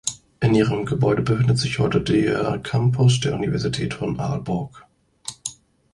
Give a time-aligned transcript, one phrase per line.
[0.39, 4.87] In ihren Gebäuden befindet sich heute der Campus der Universität von Aalborg.